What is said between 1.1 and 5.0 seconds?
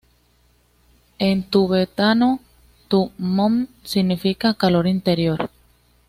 En tibetano "tu-mmo" significa ‘calor